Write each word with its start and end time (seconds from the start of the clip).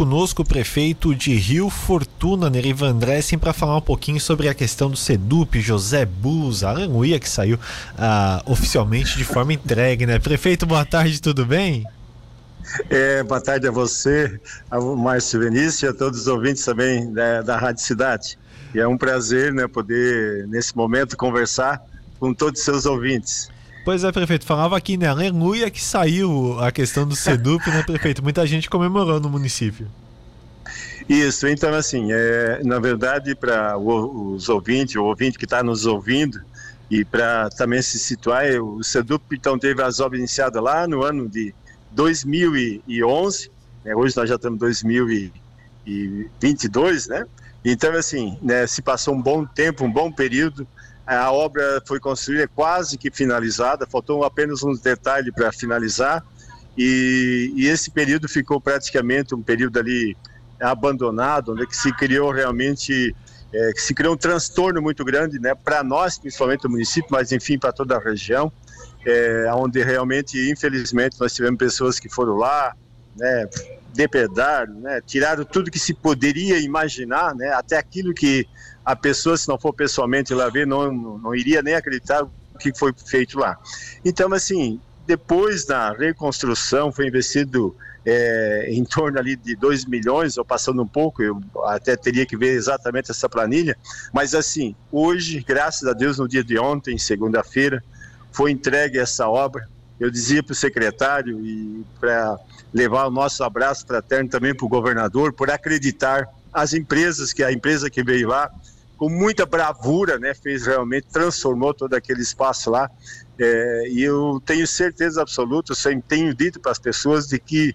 conosco 0.00 0.40
o 0.40 0.44
prefeito 0.46 1.14
de 1.14 1.34
Rio 1.34 1.68
Fortuna, 1.68 2.48
Neriva 2.48 2.86
André, 2.86 3.20
para 3.38 3.52
falar 3.52 3.76
um 3.76 3.82
pouquinho 3.82 4.18
sobre 4.18 4.48
a 4.48 4.54
questão 4.54 4.88
do 4.88 4.96
SEDUP, 4.96 5.60
José 5.60 6.06
Bus, 6.06 6.64
Aranguia, 6.64 7.20
que 7.20 7.28
saiu 7.28 7.56
uh, 7.58 8.50
oficialmente 8.50 9.18
de 9.18 9.24
forma 9.24 9.52
entregue, 9.52 10.06
né? 10.06 10.18
Prefeito, 10.18 10.64
boa 10.64 10.86
tarde, 10.86 11.20
tudo 11.20 11.44
bem? 11.44 11.84
É, 12.88 13.22
boa 13.22 13.42
tarde 13.42 13.68
a 13.68 13.70
você, 13.70 14.40
ao 14.70 14.96
Márcio 14.96 15.38
Vinícius 15.38 15.82
e 15.82 15.86
a 15.88 15.92
todos 15.92 16.20
os 16.20 16.26
ouvintes 16.28 16.64
também 16.64 17.12
da, 17.12 17.42
da 17.42 17.58
Rádio 17.58 17.82
Cidade. 17.82 18.38
E 18.74 18.80
é 18.80 18.88
um 18.88 18.96
prazer 18.96 19.52
né, 19.52 19.68
poder, 19.68 20.48
nesse 20.48 20.74
momento, 20.74 21.14
conversar 21.14 21.78
com 22.18 22.32
todos 22.32 22.60
os 22.60 22.64
seus 22.64 22.86
ouvintes. 22.86 23.50
Pois 23.84 24.04
é, 24.04 24.12
prefeito, 24.12 24.44
falava 24.44 24.76
aqui, 24.76 24.96
né? 24.96 25.06
Aleluia 25.06 25.70
que 25.70 25.82
saiu 25.82 26.58
a 26.60 26.70
questão 26.70 27.06
do 27.06 27.16
SEDUP, 27.16 27.66
né, 27.70 27.82
prefeito? 27.82 28.22
Muita 28.22 28.46
gente 28.46 28.68
comemorou 28.68 29.18
no 29.18 29.30
município. 29.30 29.88
Isso, 31.08 31.48
então 31.48 31.74
assim, 31.74 32.12
é, 32.12 32.60
na 32.62 32.78
verdade, 32.78 33.34
para 33.34 33.76
os 33.76 34.48
ouvintes, 34.48 34.94
o 34.96 35.04
ouvinte 35.04 35.38
que 35.38 35.44
está 35.44 35.62
nos 35.62 35.86
ouvindo, 35.86 36.40
e 36.90 37.04
para 37.04 37.48
também 37.50 37.82
se 37.82 37.98
situar, 37.98 38.44
o 38.62 38.84
SEDUP 38.84 39.22
então 39.32 39.58
teve 39.58 39.82
as 39.82 39.98
obras 39.98 40.18
iniciadas 40.18 40.62
lá 40.62 40.86
no 40.86 41.02
ano 41.02 41.28
de 41.28 41.54
2011, 41.92 43.50
né, 43.84 43.96
hoje 43.96 44.16
nós 44.16 44.28
já 44.28 44.36
estamos 44.36 44.56
em 44.56 44.60
2022, 44.60 47.08
né? 47.08 47.24
Então 47.64 47.92
assim, 47.94 48.36
né, 48.42 48.66
se 48.66 48.82
passou 48.82 49.14
um 49.14 49.22
bom 49.22 49.46
tempo, 49.46 49.84
um 49.84 49.92
bom 49.92 50.12
período, 50.12 50.66
a 51.16 51.32
obra 51.32 51.82
foi 51.86 51.98
construída 51.98 52.46
quase 52.46 52.96
que 52.96 53.10
finalizada, 53.10 53.86
faltou 53.86 54.24
apenas 54.24 54.62
uns 54.62 54.80
detalhes 54.80 55.32
para 55.34 55.50
finalizar. 55.50 56.24
E, 56.78 57.52
e, 57.56 57.66
esse 57.66 57.90
período 57.90 58.28
ficou 58.28 58.60
praticamente 58.60 59.34
um 59.34 59.42
período 59.42 59.78
ali 59.78 60.16
abandonado, 60.60 61.52
onde 61.52 61.66
que 61.66 61.76
se 61.76 61.92
criou 61.92 62.30
realmente 62.30 63.14
é, 63.52 63.72
que 63.72 63.82
se 63.82 63.92
criou 63.92 64.14
um 64.14 64.16
transtorno 64.16 64.80
muito 64.80 65.04
grande, 65.04 65.40
né, 65.40 65.54
para 65.54 65.82
nós, 65.82 66.16
principalmente 66.18 66.66
o 66.66 66.70
município, 66.70 67.08
mas 67.10 67.32
enfim 67.32 67.58
para 67.58 67.72
toda 67.72 67.96
a 67.96 67.98
região, 67.98 68.52
é, 69.04 69.50
onde 69.54 69.82
realmente, 69.82 70.50
infelizmente, 70.50 71.18
nós 71.18 71.34
tivemos 71.34 71.58
pessoas 71.58 71.98
que 71.98 72.08
foram 72.08 72.36
lá, 72.36 72.74
né, 73.16 73.48
depredaram, 73.94 74.74
né, 74.74 75.00
tiraram 75.06 75.44
tudo 75.44 75.70
que 75.70 75.78
se 75.78 75.94
poderia 75.94 76.58
imaginar, 76.58 77.34
né, 77.34 77.52
até 77.52 77.76
aquilo 77.76 78.14
que 78.14 78.46
a 78.84 78.96
pessoa, 78.96 79.36
se 79.36 79.48
não 79.48 79.58
for 79.58 79.72
pessoalmente 79.72 80.32
lá 80.34 80.48
ver, 80.48 80.66
não, 80.66 80.92
não 80.92 81.34
iria 81.34 81.62
nem 81.62 81.74
acreditar 81.74 82.24
o 82.24 82.30
que 82.58 82.76
foi 82.76 82.92
feito 83.06 83.38
lá. 83.38 83.58
Então, 84.04 84.32
assim, 84.32 84.80
depois 85.06 85.64
da 85.64 85.92
reconstrução 85.92 86.92
foi 86.92 87.06
investido 87.06 87.74
é, 88.04 88.66
em 88.70 88.84
torno 88.84 89.18
ali 89.18 89.36
de 89.36 89.54
2 89.54 89.84
milhões, 89.84 90.38
ou 90.38 90.44
passando 90.44 90.82
um 90.82 90.86
pouco, 90.86 91.22
eu 91.22 91.40
até 91.64 91.96
teria 91.96 92.24
que 92.24 92.36
ver 92.36 92.54
exatamente 92.54 93.10
essa 93.10 93.28
planilha, 93.28 93.76
mas 94.12 94.34
assim, 94.34 94.74
hoje, 94.90 95.44
graças 95.46 95.86
a 95.86 95.92
Deus, 95.92 96.18
no 96.18 96.26
dia 96.28 96.42
de 96.42 96.58
ontem, 96.58 96.96
segunda-feira, 96.96 97.82
foi 98.32 98.50
entregue 98.50 98.98
essa 98.98 99.28
obra. 99.28 99.68
Eu 99.98 100.10
dizia 100.10 100.42
para 100.42 100.52
o 100.52 100.56
secretário 100.56 101.44
e 101.44 101.84
para 101.98 102.38
levar 102.72 103.06
o 103.06 103.10
nosso 103.10 103.42
abraço 103.42 103.86
fraterno 103.86 104.28
também 104.28 104.54
para 104.54 104.64
o 104.64 104.68
governador, 104.68 105.32
por 105.32 105.50
acreditar 105.50 106.28
as 106.52 106.72
empresas, 106.72 107.32
que 107.32 107.42
a 107.42 107.52
empresa 107.52 107.90
que 107.90 108.02
veio 108.02 108.28
lá, 108.28 108.50
com 108.96 109.08
muita 109.08 109.46
bravura, 109.46 110.18
né, 110.18 110.34
fez 110.34 110.66
realmente, 110.66 111.06
transformou 111.10 111.72
todo 111.72 111.94
aquele 111.94 112.20
espaço 112.20 112.70
lá. 112.70 112.90
É, 113.38 113.88
e 113.88 114.02
eu 114.02 114.42
tenho 114.44 114.66
certeza 114.66 115.22
absoluta, 115.22 115.74
sempre 115.74 116.04
tenho 116.06 116.34
dito 116.34 116.60
para 116.60 116.72
as 116.72 116.78
pessoas 116.78 117.26
de 117.26 117.38
que 117.38 117.74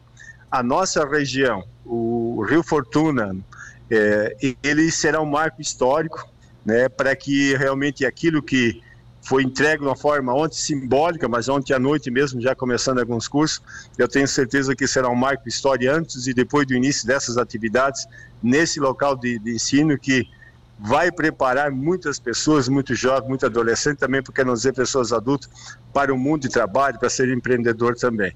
a 0.52 0.62
nossa 0.62 1.06
região, 1.06 1.64
o 1.84 2.46
Rio 2.48 2.62
Fortuna, 2.62 3.36
é, 3.90 4.56
ele 4.64 4.92
será 4.92 5.22
um 5.22 5.26
marco 5.26 5.62
histórico, 5.62 6.30
né, 6.64 6.88
para 6.88 7.16
que 7.16 7.56
realmente 7.56 8.06
aquilo 8.06 8.42
que 8.42 8.82
foi 9.26 9.44
entregue 9.44 9.82
de 9.82 9.88
uma 9.88 9.96
forma 9.96 10.32
ontem 10.34 10.56
simbólica, 10.56 11.28
mas 11.28 11.50
ontem 11.50 11.74
à 11.74 11.80
noite 11.80 12.12
mesmo, 12.12 12.40
já 12.40 12.54
começando 12.54 13.00
alguns 13.00 13.28
cursos, 13.28 13.60
eu 13.98 14.08
tenho 14.08 14.28
certeza 14.28 14.76
que 14.76 14.86
será 14.88 15.10
um 15.10 15.16
marco 15.16 15.50
histórico 15.50 15.92
antes 15.92 16.28
e 16.28 16.34
depois 16.34 16.68
do 16.68 16.76
início 16.76 17.08
dessas 17.08 17.36
atividades 17.36 18.06
nesse 18.42 18.80
local 18.80 19.16
de, 19.16 19.40
de 19.40 19.56
ensino 19.56 19.98
que 19.98 20.30
vai 20.80 21.12
preparar 21.12 21.72
muitas 21.72 22.20
pessoas, 22.20 22.70
muitos 22.70 23.00
jovens, 23.00 23.28
muitos 23.28 23.46
adolescentes, 23.46 24.00
também 24.00 24.22
porque 24.22 24.44
não 24.44 24.54
dizer 24.54 24.74
pessoas 24.74 25.12
adultas, 25.12 25.50
para 25.92 26.14
o 26.14 26.18
mundo 26.18 26.44
de 26.44 26.50
trabalho, 26.50 27.00
para 27.00 27.10
ser 27.10 27.28
empreendedor 27.30 27.96
também. 27.96 28.32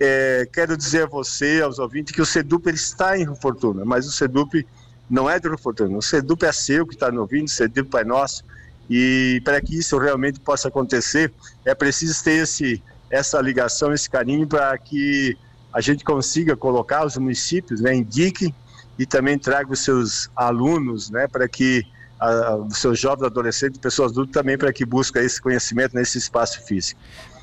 É, 0.00 0.48
quero 0.52 0.76
dizer 0.76 1.04
a 1.04 1.06
você, 1.06 1.60
aos 1.62 1.78
ouvintes, 1.78 2.12
que 2.12 2.20
o 2.20 2.26
SEDUP 2.26 2.66
está 2.70 3.16
em 3.16 3.32
Fortuna, 3.36 3.84
mas 3.84 4.06
o 4.06 4.10
SEDUP 4.10 4.66
não 5.08 5.30
é 5.30 5.38
de 5.38 5.56
Fortuna, 5.56 5.96
o 5.96 6.02
SEDUP 6.02 6.44
é 6.44 6.50
seu 6.50 6.84
que 6.84 6.94
está 6.94 7.12
no 7.12 7.20
ouvindo, 7.20 7.46
o 7.46 7.50
SEDUP 7.50 7.94
é 7.96 8.04
nosso, 8.04 8.42
e 8.88 9.40
para 9.44 9.60
que 9.60 9.78
isso 9.78 9.98
realmente 9.98 10.40
possa 10.40 10.68
acontecer, 10.68 11.32
é 11.64 11.74
preciso 11.74 12.22
ter 12.22 12.42
esse, 12.42 12.82
essa 13.10 13.40
ligação, 13.40 13.92
esse 13.92 14.08
carinho, 14.08 14.46
para 14.46 14.76
que 14.78 15.36
a 15.72 15.80
gente 15.80 16.04
consiga 16.04 16.56
colocar 16.56 17.04
os 17.04 17.16
municípios, 17.16 17.80
né, 17.80 17.94
indiquem 17.94 18.54
e 18.98 19.04
também 19.04 19.38
traga 19.38 19.72
os 19.72 19.80
seus 19.80 20.30
alunos, 20.34 21.10
né, 21.10 21.26
para 21.28 21.48
que 21.48 21.84
a, 22.18 22.56
os 22.56 22.78
seus 22.78 22.98
jovens, 22.98 23.26
adolescentes, 23.26 23.78
pessoas 23.78 24.12
adultas 24.12 24.32
também 24.32 24.56
para 24.56 24.72
que 24.72 24.84
busquem 24.86 25.22
esse 25.22 25.40
conhecimento 25.40 25.94
nesse 25.94 26.18
espaço 26.18 26.64
físico. 26.64 26.98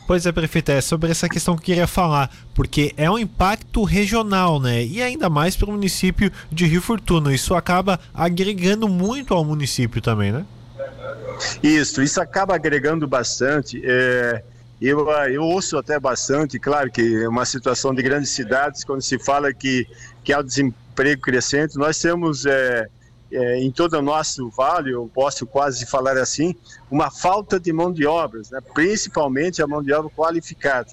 Pois 0.06 0.26
é, 0.26 0.32
prefeito, 0.34 0.70
é 0.70 0.82
sobre 0.82 1.12
essa 1.12 1.30
questão 1.30 1.56
que 1.56 1.62
eu 1.62 1.66
queria 1.66 1.88
falar, 1.88 2.30
porque 2.54 2.94
é 2.98 3.10
um 3.10 3.18
impacto 3.18 3.84
regional, 3.84 4.60
né? 4.60 4.84
E 4.84 5.02
ainda 5.02 5.30
mais 5.30 5.56
para 5.56 5.70
o 5.70 5.72
município 5.72 6.30
de 6.52 6.66
Rio 6.66 6.82
Fortuna. 6.82 7.34
Isso 7.34 7.56
acaba 7.56 7.98
agregando 8.14 8.90
muito 8.90 9.34
ao 9.34 9.46
município 9.46 10.02
também, 10.02 10.34
né? 10.34 10.46
Isso, 11.62 12.02
isso 12.02 12.22
acaba 12.22 12.56
agregando 12.56 13.08
bastante. 13.08 13.82
É, 13.84 14.44
eu, 14.82 15.10
eu 15.30 15.44
ouço 15.44 15.78
até 15.78 16.00
bastante, 16.00 16.60
claro 16.60 16.92
que 16.92 17.24
é 17.24 17.28
uma 17.28 17.46
situação 17.46 17.94
de 17.94 18.02
grandes 18.02 18.30
cidades, 18.32 18.84
quando 18.84 19.02
se 19.02 19.18
fala 19.18 19.54
que, 19.54 19.88
que 20.24 20.34
há 20.34 20.42
desemprego 20.42 20.84
emprego 20.94 21.22
crescente. 21.22 21.76
Nós 21.76 22.00
temos 22.00 22.46
é, 22.46 22.88
é, 23.32 23.60
em 23.60 23.72
todo 23.72 23.98
o 23.98 24.02
nosso 24.02 24.50
vale, 24.52 24.92
eu 24.92 25.10
posso 25.14 25.46
quase 25.46 25.86
falar 25.88 26.18
assim, 26.18 26.56
uma 26.90 27.10
falta 27.10 27.60
de 27.60 27.74
mão 27.74 27.92
de 27.92 28.06
obras, 28.06 28.52
né? 28.52 28.60
principalmente 28.74 29.62
a 29.62 29.68
mão 29.68 29.82
de 29.82 29.92
obra 29.92 30.10
qualificada. 30.16 30.90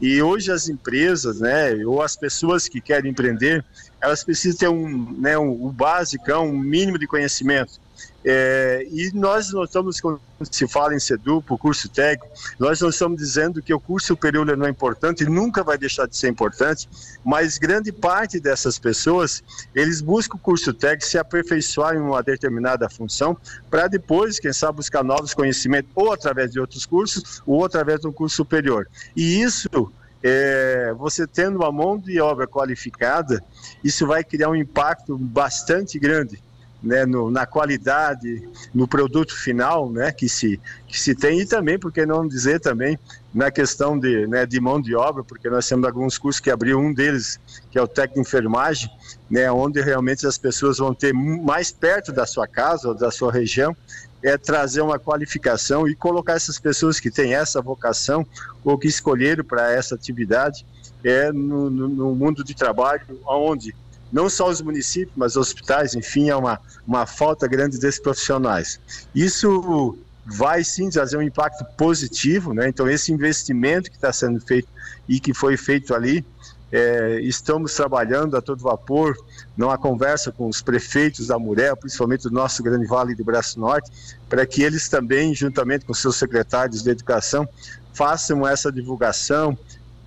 E 0.00 0.20
hoje 0.20 0.50
as 0.50 0.68
empresas, 0.68 1.40
né, 1.40 1.74
ou 1.84 2.02
as 2.02 2.16
pessoas 2.16 2.68
que 2.68 2.80
querem 2.80 3.10
empreender, 3.10 3.64
elas 4.00 4.22
precisam 4.22 4.58
ter 4.58 4.68
um, 4.68 5.12
né, 5.18 5.38
um, 5.38 5.66
um 5.66 5.70
básico, 5.70 6.30
um 6.34 6.58
mínimo 6.58 6.98
de 6.98 7.06
conhecimento. 7.06 7.80
É, 8.24 8.84
e 8.90 9.12
nós 9.14 9.52
não 9.52 9.62
estamos, 9.62 10.00
quando 10.00 10.20
se 10.50 10.66
fala 10.66 10.94
em 10.94 10.98
SEDUP, 10.98 11.52
o 11.52 11.56
curso 11.56 11.88
técnico, 11.88 12.28
nós 12.58 12.80
não 12.80 12.88
estamos 12.88 13.18
dizendo 13.18 13.62
que 13.62 13.72
o 13.72 13.78
curso 13.78 14.08
superior 14.08 14.44
não 14.56 14.66
é 14.66 14.70
importante, 14.70 15.24
nunca 15.24 15.62
vai 15.62 15.78
deixar 15.78 16.06
de 16.08 16.16
ser 16.16 16.28
importante, 16.28 16.88
mas 17.24 17.56
grande 17.56 17.92
parte 17.92 18.40
dessas 18.40 18.78
pessoas, 18.78 19.44
eles 19.72 20.00
buscam 20.00 20.36
o 20.36 20.40
curso 20.40 20.74
técnico, 20.74 21.06
se 21.06 21.18
aperfeiçoar 21.18 21.94
em 21.94 22.00
uma 22.00 22.20
determinada 22.22 22.90
função, 22.90 23.36
para 23.70 23.86
depois, 23.86 24.40
quem 24.40 24.52
sabe, 24.52 24.76
buscar 24.76 25.04
novos 25.04 25.32
conhecimentos, 25.32 25.90
ou 25.94 26.12
através 26.12 26.50
de 26.50 26.58
outros 26.58 26.84
cursos, 26.84 27.40
ou 27.46 27.64
através 27.64 28.00
de 28.00 28.08
um 28.08 28.12
curso 28.12 28.34
superior. 28.34 28.88
E 29.14 29.40
isso 29.40 29.92
é, 30.20 30.92
você 30.98 31.28
tendo 31.28 31.58
uma 31.58 31.70
mão 31.70 31.96
de 31.96 32.20
obra 32.20 32.48
qualificada, 32.48 33.40
isso 33.84 34.04
vai 34.04 34.24
criar 34.24 34.48
um 34.48 34.56
impacto 34.56 35.16
bastante 35.16 35.96
grande 35.98 36.42
né, 36.86 37.04
no, 37.04 37.30
na 37.30 37.44
qualidade, 37.44 38.48
no 38.72 38.86
produto 38.86 39.36
final, 39.36 39.90
né, 39.90 40.12
que 40.12 40.28
se 40.28 40.60
que 40.86 40.98
se 40.98 41.14
tem 41.14 41.40
e 41.40 41.46
também, 41.46 41.78
porque 41.78 42.06
não 42.06 42.26
dizer 42.26 42.60
também 42.60 42.98
na 43.34 43.50
questão 43.50 43.98
de, 43.98 44.26
né, 44.28 44.46
de 44.46 44.60
mão 44.60 44.80
de 44.80 44.94
obra, 44.94 45.24
porque 45.24 45.50
nós 45.50 45.68
temos 45.68 45.84
alguns 45.84 46.16
cursos 46.16 46.40
que 46.40 46.50
abriu 46.50 46.78
um 46.78 46.94
deles, 46.94 47.40
que 47.70 47.78
é 47.78 47.82
o 47.82 47.88
técnico 47.88 48.22
de 48.22 48.28
enfermagem, 48.28 48.88
né, 49.28 49.50
onde 49.50 49.80
realmente 49.80 50.26
as 50.26 50.38
pessoas 50.38 50.78
vão 50.78 50.94
ter 50.94 51.12
mais 51.12 51.72
perto 51.72 52.12
da 52.12 52.24
sua 52.24 52.46
casa 52.46 52.88
ou 52.88 52.94
da 52.94 53.10
sua 53.10 53.32
região, 53.32 53.76
é 54.22 54.38
trazer 54.38 54.80
uma 54.80 54.98
qualificação 54.98 55.86
e 55.86 55.94
colocar 55.94 56.34
essas 56.34 56.58
pessoas 56.58 56.98
que 56.98 57.10
têm 57.10 57.34
essa 57.34 57.60
vocação 57.60 58.26
ou 58.64 58.78
que 58.78 58.88
escolheram 58.88 59.44
para 59.44 59.72
essa 59.72 59.94
atividade 59.94 60.64
é 61.04 61.30
no, 61.30 61.70
no, 61.70 61.88
no 61.88 62.14
mundo 62.14 62.42
de 62.42 62.54
trabalho, 62.54 63.02
onde 63.26 63.74
não 64.12 64.28
só 64.28 64.48
os 64.48 64.60
municípios, 64.60 65.14
mas 65.16 65.32
os 65.32 65.48
hospitais, 65.48 65.94
enfim, 65.94 66.30
é 66.30 66.36
uma, 66.36 66.60
uma 66.86 67.06
falta 67.06 67.46
grande 67.46 67.78
desses 67.78 68.00
profissionais. 68.00 68.80
Isso 69.14 69.98
vai 70.24 70.64
sim 70.64 70.90
trazer 70.90 71.16
um 71.16 71.22
impacto 71.22 71.64
positivo, 71.76 72.52
né? 72.52 72.68
Então, 72.68 72.88
esse 72.88 73.12
investimento 73.12 73.90
que 73.90 73.96
está 73.96 74.12
sendo 74.12 74.40
feito 74.40 74.68
e 75.08 75.20
que 75.20 75.32
foi 75.32 75.56
feito 75.56 75.94
ali, 75.94 76.24
é, 76.72 77.20
estamos 77.20 77.74
trabalhando 77.74 78.36
a 78.36 78.42
todo 78.42 78.60
vapor, 78.60 79.16
numa 79.56 79.78
conversa 79.78 80.32
com 80.32 80.48
os 80.48 80.60
prefeitos 80.60 81.28
da 81.28 81.38
Muré, 81.38 81.74
principalmente 81.76 82.24
do 82.24 82.30
nosso 82.30 82.62
Grande 82.62 82.86
Vale 82.86 83.14
do 83.14 83.24
Braço 83.24 83.60
Norte, 83.60 83.90
para 84.28 84.44
que 84.44 84.62
eles 84.62 84.88
também, 84.88 85.34
juntamente 85.34 85.84
com 85.84 85.94
seus 85.94 86.16
secretários 86.16 86.82
de 86.82 86.90
educação, 86.90 87.48
façam 87.94 88.46
essa 88.46 88.70
divulgação, 88.70 89.56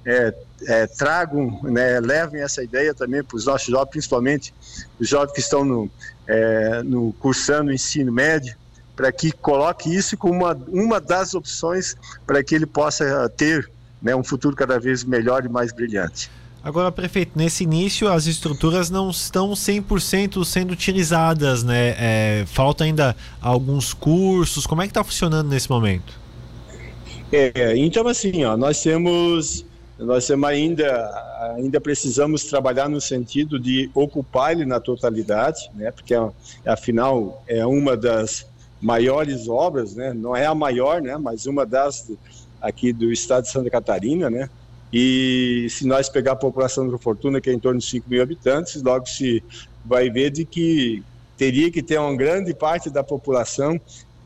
é, 0.06 0.34
é, 0.68 0.88
tragam, 0.88 1.60
né, 1.64 2.00
levem 2.00 2.42
essa 2.42 2.64
ideia 2.64 2.94
também 2.94 3.24
para 3.24 3.36
os 3.36 3.46
nossos 3.46 3.68
jovens, 3.68 3.90
principalmente 3.90 4.54
os 5.00 5.08
jovens 5.08 5.32
que 5.34 5.40
estão 5.40 5.64
no, 5.64 5.90
é, 6.28 6.84
no 6.84 7.14
cursando 7.14 7.70
o 7.70 7.74
ensino 7.74 8.12
médio, 8.12 8.56
para 8.96 9.12
que 9.12 9.32
coloque 9.32 9.94
isso 9.94 10.18
como 10.18 10.34
uma, 10.34 10.54
uma 10.68 11.00
das 11.00 11.34
opções 11.34 11.96
para 12.26 12.44
que 12.44 12.54
ele 12.54 12.66
possa 12.66 13.30
ter 13.30 13.70
né, 14.02 14.16
um 14.16 14.24
futuro 14.24 14.56
cada 14.56 14.80
vez 14.80 15.04
melhor 15.04 15.46
e 15.46 15.50
mais 15.50 15.72
brilhante. 15.72 16.30
Agora, 16.62 16.92
prefeito, 16.92 17.32
nesse 17.38 17.64
início 17.64 18.10
as 18.10 18.26
estruturas 18.26 18.90
não 18.90 19.10
estão 19.10 19.52
100% 19.52 20.44
sendo 20.44 20.72
utilizadas, 20.72 21.64
né? 21.64 21.96
É, 21.98 22.44
falta 22.48 22.84
ainda 22.84 23.16
alguns 23.42 23.94
cursos. 23.94 24.68
Como 24.68 24.82
é 24.82 24.86
que 24.86 24.92
está 24.92 25.02
funcionando 25.02 25.48
nesse 25.48 25.70
momento? 25.70 26.20
É, 27.32 27.78
então 27.78 28.06
assim, 28.08 28.44
ó, 28.44 28.58
nós 28.58 28.82
temos 28.82 29.66
nós 30.00 30.26
temos 30.26 30.50
ainda 30.50 31.54
ainda 31.56 31.82
precisamos 31.82 32.46
trabalhar 32.46 32.88
no 32.88 33.02
sentido 33.02 33.60
de 33.60 33.90
ocupar 33.94 34.54
ele 34.54 34.66
na 34.66 34.80
totalidade, 34.80 35.70
né? 35.76 35.92
Porque 35.92 36.14
afinal 36.66 37.44
é 37.48 37.66
uma 37.66 37.98
das 37.98 38.46
maiores 38.82 39.48
obras, 39.50 39.96
né? 39.96 40.14
Não 40.14 40.36
é 40.36 40.46
a 40.46 40.56
maior, 40.56 41.02
né? 41.02 41.18
Mas 41.18 41.46
uma 41.46 41.66
das 41.66 42.10
aqui 42.62 42.94
do 42.94 43.12
estado 43.12 43.44
de 43.44 43.52
Santa 43.52 43.70
Catarina, 43.70 44.30
né? 44.30 44.50
E 44.92 45.68
se 45.70 45.86
nós 45.86 46.10
pegar 46.10 46.32
a 46.32 46.36
população 46.36 46.88
do 46.88 46.98
Fortuna, 46.98 47.40
que 47.40 47.50
é 47.50 47.54
em 47.54 47.60
torno 47.60 47.80
de 47.80 47.86
5 47.86 48.10
mil 48.10 48.24
habitantes, 48.24 48.82
logo 48.82 49.06
se 49.06 49.44
vai 49.86 50.10
ver 50.10 50.32
de 50.32 50.46
que 50.46 51.04
teria 51.38 51.72
que 51.72 51.84
ter 51.84 52.00
uma 52.00 52.16
grande 52.16 52.54
parte 52.54 52.90
da 52.90 53.04
população 53.04 53.80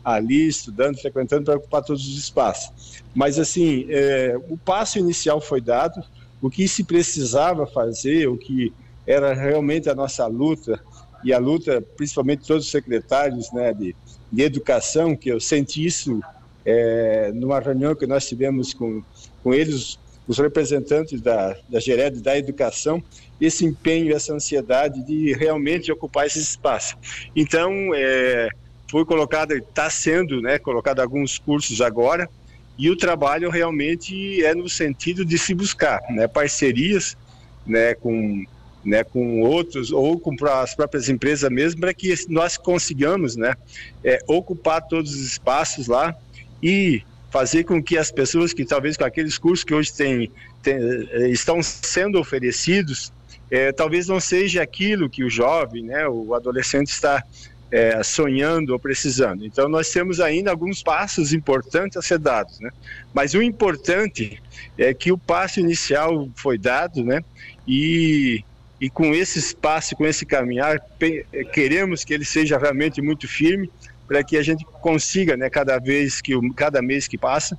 ali 0.03 0.47
estudando, 0.47 0.99
frequentando 0.99 1.45
para 1.45 1.55
ocupar 1.55 1.83
todos 1.83 2.05
os 2.05 2.17
espaços. 2.17 3.01
Mas 3.13 3.39
assim, 3.39 3.85
é, 3.89 4.35
o 4.49 4.57
passo 4.57 4.99
inicial 4.99 5.39
foi 5.39 5.61
dado, 5.61 6.03
o 6.41 6.49
que 6.49 6.67
se 6.67 6.83
precisava 6.83 7.65
fazer, 7.65 8.27
o 8.27 8.37
que 8.37 8.73
era 9.07 9.33
realmente 9.33 9.89
a 9.89 9.95
nossa 9.95 10.25
luta 10.27 10.79
e 11.23 11.31
a 11.31 11.39
luta, 11.39 11.81
principalmente 11.95 12.45
todos 12.45 12.65
os 12.65 12.71
secretários, 12.71 13.51
né, 13.53 13.73
de, 13.73 13.95
de 14.31 14.41
educação, 14.41 15.15
que 15.15 15.29
eu 15.29 15.39
senti 15.39 15.85
isso 15.85 16.21
é, 16.65 17.31
numa 17.33 17.59
reunião 17.59 17.95
que 17.95 18.05
nós 18.05 18.27
tivemos 18.27 18.73
com, 18.73 19.01
com 19.41 19.53
eles, 19.53 19.97
os 20.27 20.37
representantes 20.37 21.21
da, 21.21 21.55
da 21.67 21.79
Gered 21.79 22.21
da 22.21 22.37
Educação, 22.37 23.03
esse 23.39 23.65
empenho, 23.65 24.15
essa 24.15 24.33
ansiedade 24.33 25.05
de 25.05 25.33
realmente 25.33 25.91
ocupar 25.91 26.25
esse 26.25 26.39
espaço. 26.39 26.95
Então, 27.35 27.71
é, 27.93 28.47
foi 28.93 29.03
colocado, 29.05 29.53
está 29.53 29.89
sendo 29.89 30.39
né, 30.39 30.59
colocado 30.59 30.99
alguns 30.99 31.39
cursos 31.39 31.81
agora, 31.81 32.29
e 32.77 32.91
o 32.91 32.95
trabalho 32.95 33.49
realmente 33.49 34.45
é 34.45 34.53
no 34.53 34.69
sentido 34.69 35.25
de 35.25 35.35
se 35.35 35.55
buscar 35.55 35.99
né, 36.11 36.27
parcerias 36.27 37.17
né, 37.65 37.95
com, 37.95 38.45
né, 38.85 39.03
com 39.03 39.41
outros 39.41 39.91
ou 39.91 40.19
com 40.19 40.35
as 40.45 40.75
próprias 40.75 41.09
empresas 41.09 41.49
mesmo, 41.49 41.81
para 41.81 41.91
que 41.91 42.13
nós 42.29 42.55
consigamos 42.55 43.35
né, 43.35 43.55
é, 44.03 44.19
ocupar 44.27 44.79
todos 44.83 45.11
os 45.11 45.25
espaços 45.25 45.87
lá 45.87 46.15
e 46.61 47.01
fazer 47.31 47.63
com 47.63 47.81
que 47.81 47.97
as 47.97 48.11
pessoas 48.11 48.53
que 48.53 48.63
talvez 48.63 48.95
com 48.95 49.05
aqueles 49.05 49.39
cursos 49.39 49.63
que 49.63 49.73
hoje 49.73 49.91
tem, 49.91 50.31
tem 50.61 50.75
é, 50.75 51.29
estão 51.29 51.63
sendo 51.63 52.19
oferecidos, 52.19 53.11
é, 53.49 53.71
talvez 53.71 54.07
não 54.07 54.19
seja 54.19 54.61
aquilo 54.61 55.09
que 55.09 55.23
o 55.23 55.31
jovem, 55.31 55.81
né, 55.81 56.07
o 56.07 56.35
adolescente 56.35 56.89
está 56.89 57.23
é, 57.73 58.03
sonhando 58.03 58.71
ou 58.71 58.79
precisando. 58.79 59.43
Então, 59.43 59.67
nós 59.67 59.89
temos 59.89 60.19
ainda 60.19 60.51
alguns 60.51 60.83
passos 60.83 61.33
importantes 61.33 61.97
a 61.97 62.03
ser 62.03 62.19
dados, 62.19 62.59
né? 62.59 62.69
Mas 63.11 63.33
o 63.33 63.41
importante 63.41 64.39
é 64.77 64.93
que 64.93 65.11
o 65.11 65.17
passo 65.17 65.59
inicial 65.59 66.29
foi 66.35 66.55
dado, 66.55 67.03
né? 67.03 67.23
E, 67.67 68.43
e 68.79 68.91
com 68.91 69.11
esse 69.15 69.39
espaço, 69.39 69.95
com 69.95 70.05
esse 70.05 70.23
caminhar, 70.23 70.79
queremos 71.51 72.03
que 72.03 72.13
ele 72.13 72.23
seja 72.23 72.59
realmente 72.59 73.01
muito 73.01 73.27
firme 73.27 73.67
para 74.07 74.23
que 74.23 74.37
a 74.37 74.43
gente 74.43 74.63
consiga, 74.65 75.35
né? 75.35 75.49
Cada 75.49 75.79
vez 75.79 76.21
que 76.21 76.33
cada 76.53 76.79
mês 76.79 77.07
que 77.07 77.17
passa, 77.17 77.57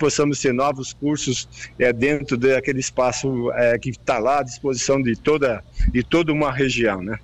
possamos 0.00 0.40
ter 0.40 0.52
novos 0.52 0.92
cursos 0.92 1.48
é, 1.78 1.92
dentro 1.92 2.36
daquele 2.36 2.80
espaço 2.80 3.52
é, 3.52 3.78
que 3.78 3.90
está 3.90 4.18
lá 4.18 4.40
à 4.40 4.42
disposição 4.42 5.00
de 5.00 5.14
toda 5.14 5.62
de 5.92 6.02
toda 6.02 6.32
uma 6.32 6.50
região, 6.50 7.00
né? 7.00 7.16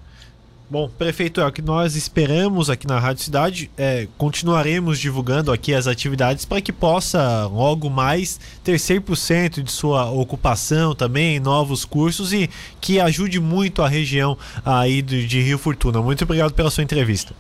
Bom, 0.69 0.89
prefeito, 0.89 1.41
é 1.41 1.47
o 1.47 1.53
que 1.53 1.63
nós 1.63 1.95
esperamos 1.95 2.69
aqui 2.69 2.89
na 2.89 2.99
Rádio 2.99 3.23
Cidade. 3.23 3.71
É, 3.79 4.09
continuaremos 4.19 4.99
divulgando 4.99 5.53
aqui 5.53 5.73
as 5.73 5.87
atividades 5.87 6.45
para 6.45 6.61
que 6.61 6.73
possa 6.73 7.47
logo 7.47 7.89
mais 7.89 8.41
ter 8.65 8.75
100% 8.75 9.63
de 9.63 9.71
sua 9.71 10.11
ocupação 10.11 10.93
também, 10.93 11.39
novos 11.39 11.85
cursos 11.85 12.33
e 12.33 12.51
que 12.81 12.99
ajude 12.99 13.39
muito 13.39 13.81
a 13.81 13.89
região 13.89 14.37
aí 14.65 15.03
de 15.03 15.41
Rio 15.41 15.57
Fortuna. 15.57 16.03
Muito 16.03 16.25
obrigado 16.25 16.53
pela 16.53 16.69
sua 16.69 16.83
entrevista. 16.83 17.33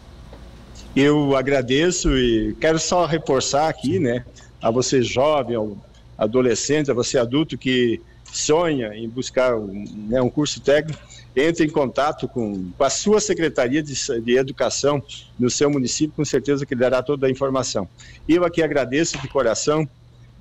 Eu 0.94 1.34
agradeço 1.34 2.16
e 2.16 2.54
quero 2.60 2.78
só 2.78 3.06
reforçar 3.06 3.68
aqui, 3.68 3.98
né, 3.98 4.24
a 4.62 4.70
você 4.70 5.02
jovem, 5.02 5.56
ao 5.56 5.76
adolescente, 6.16 6.92
a 6.92 6.94
você 6.94 7.18
adulto 7.18 7.58
que 7.58 8.00
sonha 8.32 8.94
em 8.94 9.08
buscar 9.08 9.56
um, 9.56 9.84
né, 10.08 10.20
um 10.20 10.30
curso 10.30 10.60
técnico 10.60 10.98
entre 11.34 11.66
em 11.66 11.70
contato 11.70 12.26
com, 12.26 12.70
com 12.70 12.84
a 12.84 12.88
sua 12.88 13.20
Secretaria 13.20 13.82
de, 13.82 13.94
de, 14.22 14.36
Educação 14.36 15.02
no 15.38 15.50
seu 15.50 15.70
município, 15.70 16.14
com 16.16 16.24
certeza 16.24 16.64
que 16.64 16.74
dará 16.74 17.02
toda 17.02 17.26
a 17.26 17.30
informação. 17.30 17.86
Eu 18.26 18.44
aqui 18.44 18.62
agradeço 18.62 19.20
de 19.20 19.28
coração, 19.28 19.86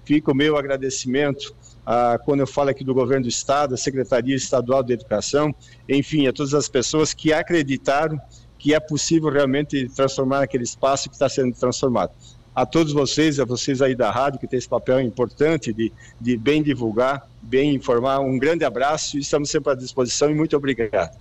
fica 0.05 0.31
o 0.31 0.35
meu 0.35 0.55
agradecimento 0.55 1.53
a, 1.85 2.17
quando 2.23 2.39
eu 2.39 2.47
falo 2.47 2.69
aqui 2.69 2.83
do 2.83 2.93
governo 2.93 3.23
do 3.23 3.29
estado, 3.29 3.73
a 3.73 3.77
Secretaria 3.77 4.35
Estadual 4.35 4.81
de 4.81 4.93
Educação, 4.93 5.53
enfim, 5.87 6.27
a 6.27 6.33
todas 6.33 6.53
as 6.53 6.69
pessoas 6.69 7.13
que 7.13 7.33
acreditaram 7.33 8.19
que 8.57 8.73
é 8.73 8.79
possível 8.79 9.29
realmente 9.29 9.87
transformar 9.89 10.41
aquele 10.41 10.63
espaço 10.63 11.07
que 11.07 11.15
está 11.15 11.29
sendo 11.29 11.53
transformado. 11.55 12.11
A 12.55 12.65
todos 12.65 12.93
vocês, 12.93 13.39
a 13.39 13.45
vocês 13.45 13.81
aí 13.81 13.93
da 13.93 14.09
rádio, 14.09 14.39
que 14.39 14.47
tem 14.47 14.57
esse 14.57 14.67
papel 14.67 15.01
importante 15.01 15.71
de, 15.71 15.93
de 16.19 16.35
bem 16.35 16.63
divulgar, 16.63 17.29
bem 17.45 17.75
informar. 17.75 18.19
Um 18.19 18.38
grande 18.38 18.65
abraço 18.65 19.18
e 19.18 19.19
estamos 19.21 19.50
sempre 19.50 19.71
à 19.71 19.75
disposição 19.75 20.30
e 20.30 20.33
muito 20.33 20.57
obrigado. 20.57 21.15